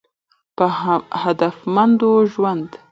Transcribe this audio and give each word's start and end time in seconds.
په 0.57 0.65
هدفمند 1.21 2.01
ژوند 2.31 2.69